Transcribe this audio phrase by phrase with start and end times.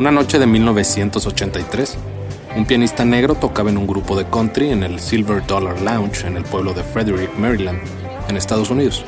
[0.00, 1.98] Una noche de 1983,
[2.56, 6.38] un pianista negro tocaba en un grupo de country en el Silver Dollar Lounge en
[6.38, 7.80] el pueblo de Frederick, Maryland,
[8.26, 9.04] en Estados Unidos.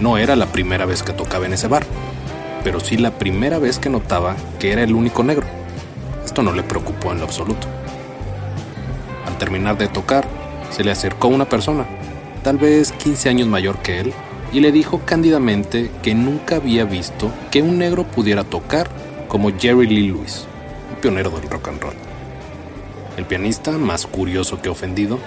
[0.00, 1.84] No era la primera vez que tocaba en ese bar,
[2.64, 5.46] pero sí la primera vez que notaba que era el único negro.
[6.24, 7.66] Esto no le preocupó en lo absoluto.
[9.26, 10.26] Al terminar de tocar,
[10.70, 11.84] se le acercó una persona,
[12.42, 14.14] tal vez 15 años mayor que él,
[14.54, 18.99] y le dijo cándidamente que nunca había visto que un negro pudiera tocar
[19.30, 20.44] como Jerry Lee Lewis,
[20.90, 21.94] un pionero del rock and roll.
[23.16, 25.20] El pianista, más curioso que ofendido,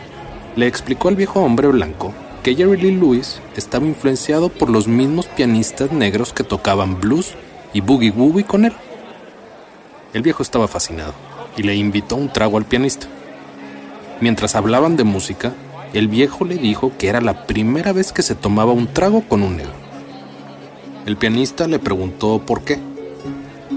[0.58, 5.28] le explicó al viejo hombre blanco que Jerry Lee Lewis estaba influenciado por los mismos
[5.28, 7.36] pianistas negros que tocaban blues
[7.72, 8.74] y boogie woogie con él.
[10.14, 11.14] El viejo estaba fascinado
[11.56, 13.08] y le invitó un trago al pianista.
[14.20, 15.54] Mientras hablaban de música,
[15.94, 19.44] el viejo le dijo que era la primera vez que se tomaba un trago con
[19.44, 19.74] un negro.
[21.06, 22.80] El pianista le preguntó por qué,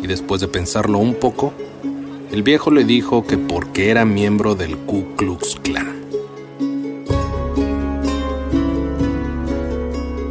[0.02, 1.52] y después de pensarlo un poco,
[2.30, 6.04] el viejo le dijo que porque era miembro del Ku Klux Klan.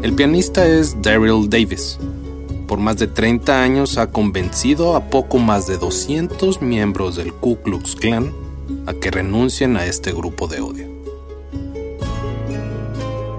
[0.02, 1.98] El pianista es Daryl Davis.
[2.68, 7.58] Por más de 30 años ha convencido a poco más de 200 miembros del Ku
[7.62, 8.32] Klux Klan
[8.86, 10.88] a que renuncien a este grupo de odio.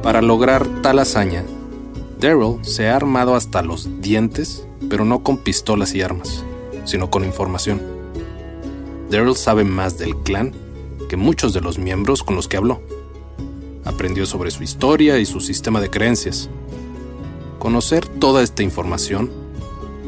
[0.02, 1.44] Para lograr tal hazaña,
[2.20, 6.44] Daryl se ha armado hasta los dientes, pero no con pistolas y armas,
[6.84, 7.80] sino con información.
[9.10, 10.52] Daryl sabe más del clan
[11.08, 12.82] que muchos de los miembros con los que habló.
[13.84, 16.50] Aprendió sobre su historia y su sistema de creencias.
[17.58, 19.30] Conocer toda esta información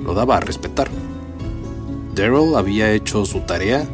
[0.03, 0.89] lo daba a respetar.
[2.15, 3.87] Daryl había hecho su tarea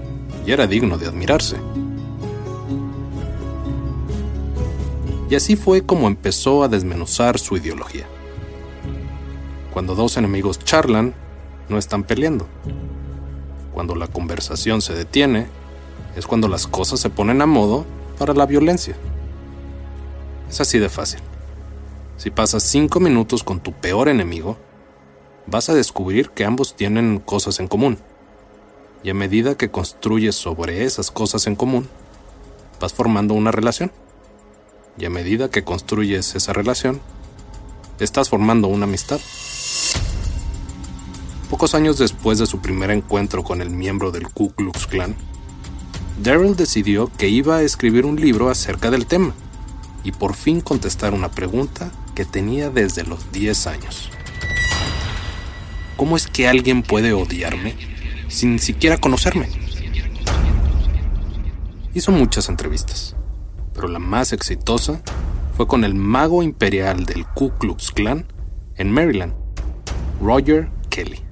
[0.47, 1.57] y era digno de admirarse.
[5.29, 8.07] Y así fue como empezó a desmenuzar su ideología.
[9.75, 11.15] Cuando dos enemigos charlan,
[11.69, 12.47] no están peleando.
[13.73, 15.49] Cuando la conversación se detiene,
[16.15, 17.85] es cuando las cosas se ponen a modo
[18.17, 18.95] para la violencia.
[20.49, 21.19] Es así de fácil.
[22.19, 24.57] Si pasas cinco minutos con tu peor enemigo,
[25.49, 27.99] vas a descubrir que ambos tienen cosas en común.
[29.03, 31.89] Y a medida que construyes sobre esas cosas en común,
[32.81, 33.91] vas formando una relación.
[34.97, 37.01] Y a medida que construyes esa relación,
[37.99, 39.19] estás formando una amistad.
[41.55, 45.15] Pocos años después de su primer encuentro con el miembro del Ku Klux Klan,
[46.21, 49.33] Daryl decidió que iba a escribir un libro acerca del tema
[50.03, 54.11] y por fin contestar una pregunta que tenía desde los 10 años.
[55.97, 57.77] ¿Cómo es que alguien puede odiarme
[58.27, 59.49] sin siquiera conocerme?
[61.95, 63.15] Hizo muchas entrevistas,
[63.73, 65.01] pero la más exitosa
[65.57, 68.27] fue con el mago imperial del Ku Klux Klan
[68.75, 69.35] en Maryland,
[70.21, 71.24] Roger Kelly.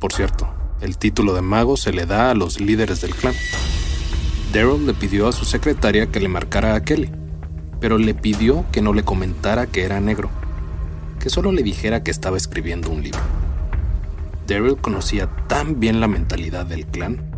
[0.00, 0.48] Por cierto,
[0.80, 3.34] el título de mago se le da a los líderes del clan.
[4.50, 7.10] Daryl le pidió a su secretaria que le marcara a Kelly,
[7.80, 10.30] pero le pidió que no le comentara que era negro,
[11.18, 13.20] que solo le dijera que estaba escribiendo un libro.
[14.46, 17.30] Daryl conocía tan bien la mentalidad del clan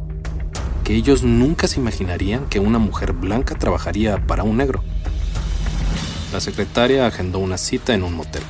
[0.84, 4.84] que ellos nunca se imaginarían que una mujer blanca trabajaría para un negro.
[6.32, 8.42] La secretaria agendó una cita en un motel.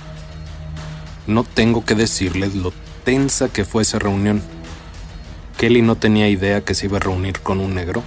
[1.27, 2.73] No tengo que decirles lo
[3.05, 4.43] tensa que fue esa reunión.
[5.59, 8.03] Kelly no tenía idea que se iba a reunir con un negro,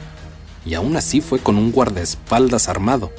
[0.65, 3.11] y aún así fue con un guardaespaldas armado.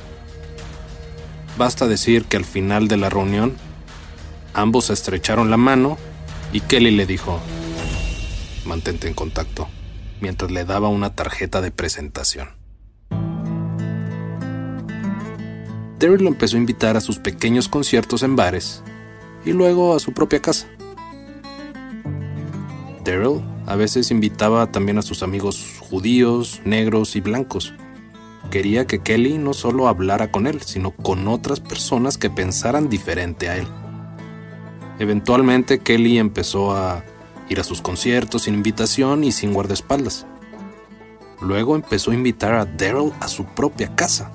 [1.56, 3.56] Basta decir que al final de la reunión,
[4.52, 5.96] ambos estrecharon la mano
[6.52, 7.40] y Kelly le dijo,
[8.66, 9.68] mantente en contacto,
[10.20, 12.50] mientras le daba una tarjeta de presentación.
[15.98, 18.82] Daryl lo empezó a invitar a sus pequeños conciertos en bares
[19.46, 20.66] y luego a su propia casa.
[23.06, 27.72] Daryl a veces invitaba también a sus amigos judíos, negros y blancos.
[28.50, 33.48] Quería que Kelly no solo hablara con él, sino con otras personas que pensaran diferente
[33.48, 33.68] a él.
[34.98, 37.04] Eventualmente Kelly empezó a
[37.48, 40.26] ir a sus conciertos sin invitación y sin guardaespaldas.
[41.40, 44.32] Luego empezó a invitar a Daryl a su propia casa.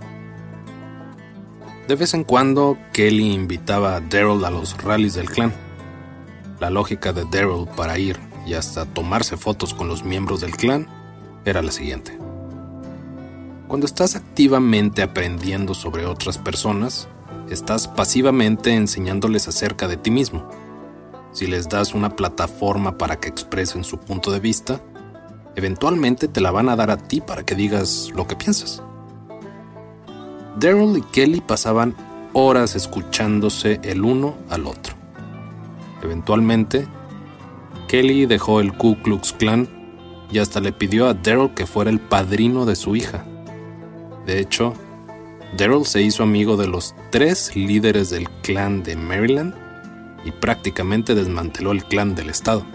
[1.87, 5.51] De vez en cuando, Kelly invitaba a Daryl a los rallies del clan.
[6.61, 10.87] La lógica de Daryl para ir y hasta tomarse fotos con los miembros del clan
[11.45, 12.17] era la siguiente.
[13.67, 17.07] Cuando estás activamente aprendiendo sobre otras personas,
[17.49, 20.49] estás pasivamente enseñándoles acerca de ti mismo.
[21.31, 24.81] Si les das una plataforma para que expresen su punto de vista,
[25.55, 28.83] eventualmente te la van a dar a ti para que digas lo que piensas.
[30.59, 31.95] Daryl y Kelly pasaban
[32.33, 34.95] horas escuchándose el uno al otro.
[36.01, 36.87] Eventualmente,
[37.91, 39.67] Kelly dejó el Ku Klux Klan
[40.31, 43.25] y hasta le pidió a Daryl que fuera el padrino de su hija.
[44.25, 44.73] De hecho,
[45.57, 49.53] Daryl se hizo amigo de los tres líderes del clan de Maryland
[50.23, 52.65] y prácticamente desmanteló el clan del estado.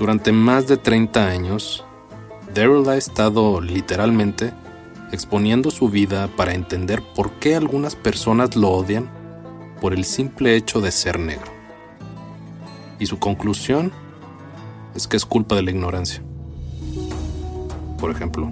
[0.00, 1.84] Durante más de 30 años,
[2.52, 4.52] Daryl ha estado literalmente
[5.12, 9.08] exponiendo su vida para entender por qué algunas personas lo odian
[9.80, 11.61] por el simple hecho de ser negro.
[12.98, 13.92] Y su conclusión
[14.94, 16.22] es que es culpa de la ignorancia.
[17.98, 18.50] Por ejemplo,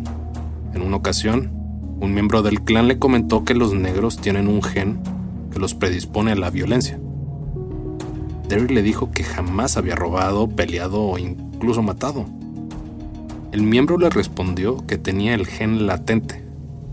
[0.74, 1.50] en una ocasión,
[2.00, 5.00] un miembro del clan le comentó que los negros tienen un gen
[5.52, 6.98] que los predispone a la violencia.
[8.48, 12.26] Derry le dijo que jamás había robado, peleado o incluso matado.
[13.52, 16.44] El miembro le respondió que tenía el gen latente,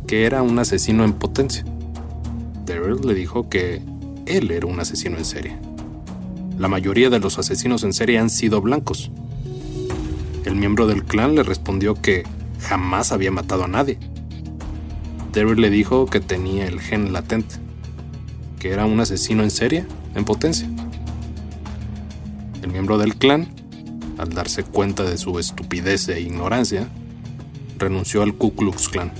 [0.07, 1.63] que era un asesino en potencia.
[2.65, 3.81] Daryl le dijo que
[4.25, 5.55] él era un asesino en serie.
[6.57, 9.11] La mayoría de los asesinos en serie han sido blancos.
[10.43, 12.23] El miembro del clan le respondió que
[12.61, 13.99] jamás había matado a nadie.
[15.33, 17.57] Daryl le dijo que tenía el gen latente,
[18.57, 20.67] que era un asesino en serie en potencia.
[22.63, 23.49] El miembro del clan,
[24.17, 26.87] al darse cuenta de su estupidez e ignorancia,
[27.77, 29.11] renunció al Ku Klux Klan.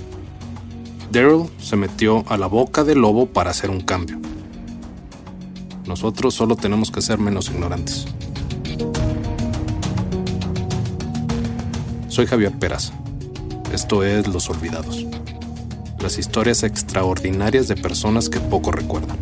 [1.12, 4.18] Daryl se metió a la boca del lobo para hacer un cambio.
[5.88, 8.04] Nosotros solo tenemos que ser menos ignorantes.
[12.08, 12.92] Soy Javier Peraza.
[13.72, 15.06] Esto es Los Olvidados.
[15.98, 19.16] Las historias extraordinarias de personas que poco recuerdan.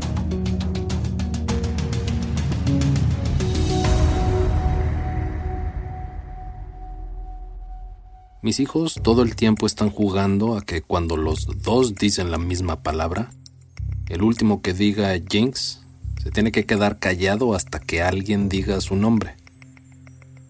[8.42, 12.82] Mis hijos todo el tiempo están jugando a que cuando los dos dicen la misma
[12.82, 13.30] palabra,
[14.08, 15.85] el último que diga Jinx
[16.22, 19.36] se tiene que quedar callado hasta que alguien diga su nombre.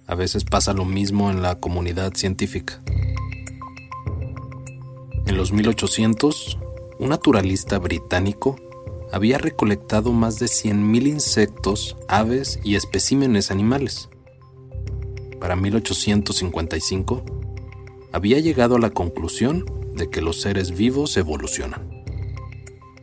[0.06, 2.80] A veces pasa lo mismo en la comunidad científica.
[5.26, 6.58] En los 1800,
[6.98, 8.56] un naturalista británico
[9.12, 14.08] había recolectado más de 100.000 insectos, aves y especímenes animales.
[15.40, 17.24] Para 1855,
[18.12, 22.04] había llegado a la conclusión de que los seres vivos evolucionan.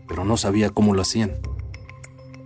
[0.08, 1.34] Pero no sabía cómo lo hacían.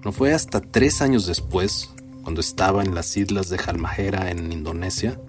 [0.04, 5.20] No fue hasta tres años después, cuando estaba en las islas de Halmahera en Indonesia,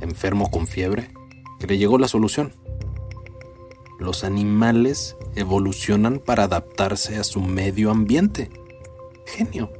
[0.00, 1.12] enfermo con fiebre,
[1.58, 2.54] que le llegó la solución.
[3.98, 8.50] Los animales evolucionan para adaptarse a su medio ambiente.
[9.26, 9.72] Genio.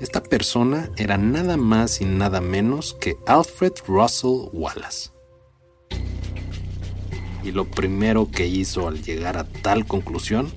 [0.00, 5.10] Esta persona era nada más y nada menos que Alfred Russell Wallace
[7.42, 10.50] y lo primero que hizo al llegar a tal conclusión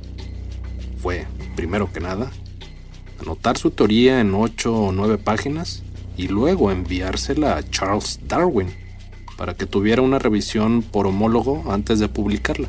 [0.98, 2.32] fue, primero que nada,
[3.24, 5.82] anotar su teoría en ocho o nueve páginas
[6.18, 8.68] y luego enviársela a Charles Darwin
[9.38, 12.68] para que tuviera una revisión por homólogo antes de publicarla.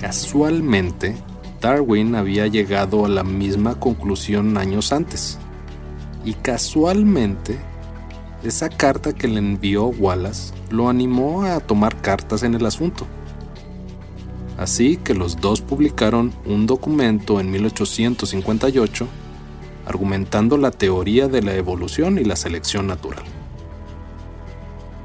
[0.00, 1.16] Casualmente,
[1.60, 5.38] Darwin había llegado a la misma conclusión años antes.
[6.24, 7.56] Y casualmente,
[8.42, 13.06] esa carta que le envió Wallace lo animó a tomar cartas en el asunto.
[14.56, 19.08] Así que los dos publicaron un documento en 1858
[19.86, 23.24] argumentando la teoría de la evolución y la selección natural.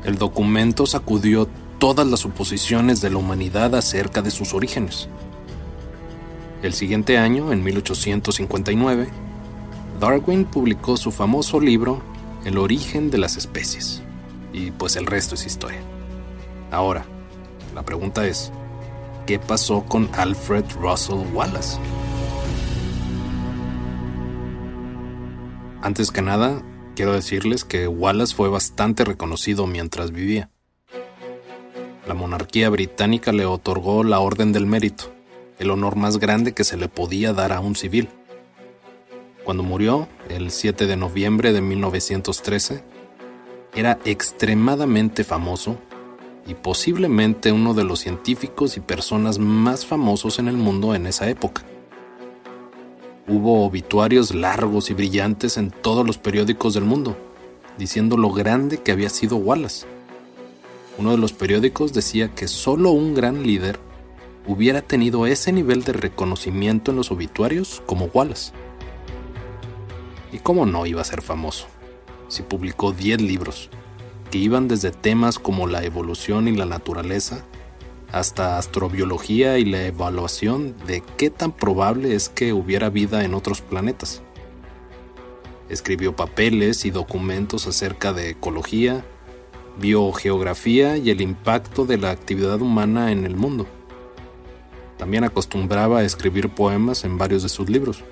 [0.05, 1.47] El documento sacudió
[1.79, 5.09] todas las suposiciones de la humanidad acerca de sus orígenes.
[6.61, 9.07] El siguiente año, en 1859,
[9.99, 12.01] Darwin publicó su famoso libro
[12.45, 14.01] el origen de las especies.
[14.53, 15.79] Y pues el resto es historia.
[16.71, 17.05] Ahora,
[17.75, 18.51] la pregunta es,
[19.29, 21.77] ¿qué pasó con Alfred Russell Wallace?
[25.83, 26.63] Antes que nada,
[26.95, 30.49] quiero decirles que Wallace fue bastante reconocido mientras vivía.
[32.07, 35.13] La monarquía británica le otorgó la Orden del Mérito,
[35.59, 38.09] el honor más grande que se le podía dar a un civil.
[39.43, 42.83] Cuando murió, el 7 de noviembre de 1913,
[43.75, 45.77] era extremadamente famoso
[46.49, 51.29] y posiblemente uno de los científicos y personas más famosos en el mundo en esa
[51.29, 51.63] época.
[53.27, 57.15] Hubo obituarios largos y brillantes en todos los periódicos del mundo,
[57.77, 59.85] diciendo lo grande que había sido Wallace.
[60.97, 63.79] Uno de los periódicos decía que solo un gran líder
[64.47, 68.53] hubiera tenido ese nivel de reconocimiento en los obituarios como Wallace.
[70.31, 71.67] ¿Y cómo no iba a ser famoso?
[72.27, 73.69] Si publicó 10 libros,
[74.29, 77.43] que iban desde temas como la evolución y la naturaleza,
[78.11, 83.61] hasta astrobiología y la evaluación de qué tan probable es que hubiera vida en otros
[83.61, 84.21] planetas.
[85.69, 89.05] Escribió papeles y documentos acerca de ecología,
[89.79, 93.67] biogeografía y el impacto de la actividad humana en el mundo.
[94.97, 98.03] También acostumbraba a escribir poemas en varios de sus libros.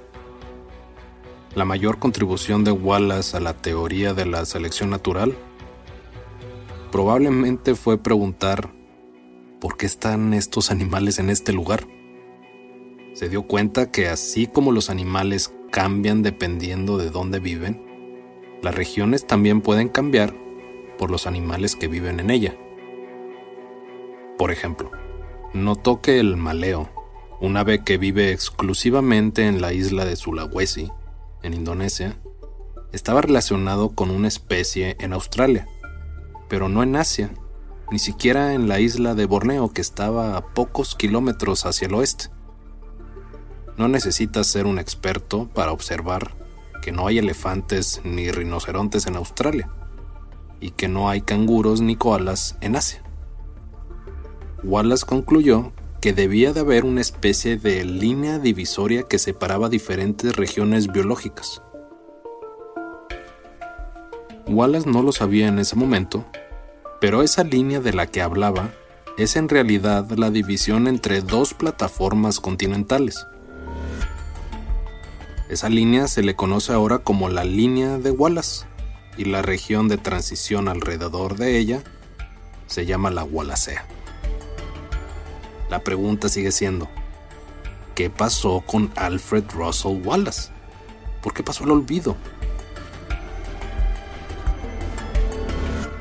[1.56, 5.36] La mayor contribución de Wallace a la teoría de la selección natural
[6.92, 8.74] probablemente fue preguntar
[9.60, 11.88] ¿por qué están estos animales en este lugar?
[13.14, 17.84] Se dio cuenta que así como los animales cambian dependiendo de dónde viven,
[18.62, 20.34] las regiones también pueden cambiar
[20.98, 22.56] por los animales que viven en ella.
[24.38, 24.92] Por ejemplo,
[25.54, 26.90] notó que el maleo,
[27.42, 30.92] un ave que vive exclusivamente en la isla de Sulawesi,
[31.44, 32.18] en Indonesia,
[32.94, 35.68] estaba relacionado con una especie en Australia,
[36.50, 37.32] pero no en Asia,
[37.92, 42.30] ni siquiera en la isla de Borneo que estaba a pocos kilómetros hacia el oeste.
[43.78, 46.36] No necesitas ser un experto para observar
[46.82, 49.70] que no hay elefantes ni rinocerontes en Australia
[50.60, 53.04] y que no hay canguros ni koalas en Asia.
[54.64, 60.92] Wallace concluyó que debía de haber una especie de línea divisoria que separaba diferentes regiones
[60.92, 61.62] biológicas.
[64.50, 66.26] Wallace no lo sabía en ese momento,
[67.02, 68.72] pero esa línea de la que hablaba
[69.18, 73.28] es en realidad la división entre dos plataformas continentales.
[75.50, 78.66] Esa línea se le conoce ahora como la línea de Wallace
[79.18, 81.84] y la región de transición alrededor de ella
[82.68, 83.86] se llama la Wallacea.
[85.70, 86.88] La pregunta sigue siendo,
[87.96, 90.52] ¿qué pasó con Alfred Russell Wallace?
[91.22, 92.16] ¿Por qué pasó al olvido?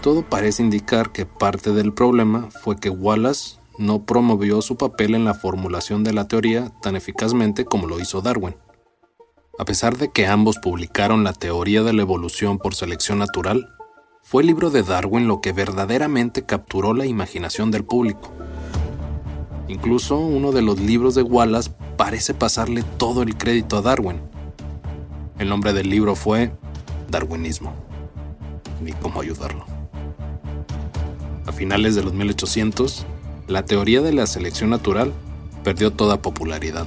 [0.07, 5.25] Todo parece indicar que parte del problema fue que Wallace no promovió su papel en
[5.25, 8.55] la formulación de la teoría tan eficazmente como lo hizo Darwin.
[9.59, 13.67] A pesar de que ambos publicaron la teoría de la evolución por selección natural,
[14.23, 18.31] fue el libro de Darwin lo que verdaderamente capturó la imaginación del público.
[19.67, 24.21] Incluso uno de los libros de Wallace parece pasarle todo el crédito a Darwin.
[25.41, 26.53] El nombre del libro fue
[27.11, 27.75] Darwinismo.
[28.81, 29.76] Ni cómo ayudarlo.
[31.47, 33.07] A finales de los 1800,
[33.47, 35.13] la teoría de la selección natural
[35.63, 36.87] perdió toda popularidad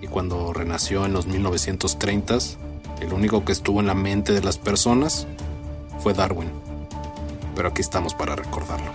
[0.00, 2.56] y cuando renació en los 1930s,
[3.00, 5.26] el único que estuvo en la mente de las personas
[6.00, 6.50] fue Darwin.
[7.54, 8.90] Pero aquí estamos para recordarlo.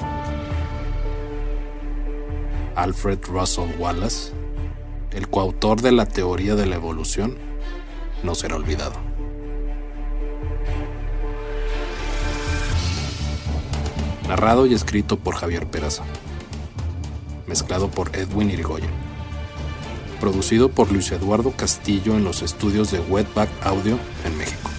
[2.76, 4.34] Alfred Russell Wallace,
[5.12, 7.38] el coautor de la teoría de la evolución,
[8.24, 9.05] no será olvidado.
[14.28, 16.04] Narrado y escrito por Javier Peraza.
[17.48, 19.06] Mezclado por Edwin Irigoyen
[20.26, 24.70] producido por Luis Eduardo Castillo en los estudios de Wetback Audio en México.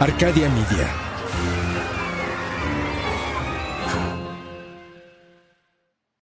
[0.00, 0.88] Arcadia Media.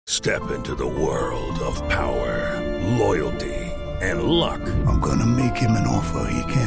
[0.08, 2.60] Step into the world of power,
[2.98, 3.54] loyalty,
[4.02, 4.62] and luck.
[4.88, 6.67] I'm gonna make him an offer he can't.